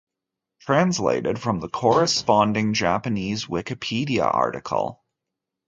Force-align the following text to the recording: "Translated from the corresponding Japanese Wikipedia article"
"Translated 0.61 1.37
from 1.37 1.59
the 1.59 1.69
corresponding 1.69 2.73
Japanese 2.73 3.45
Wikipedia 3.45 4.23
article" 4.33 4.99